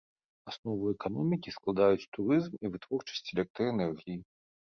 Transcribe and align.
Аснову 0.51 0.85
эканомікі 0.93 1.53
складаюць 1.57 2.09
турызм 2.17 2.53
і 2.67 2.71
вытворчасць 2.77 3.31
электраэнергіі. 3.35 4.19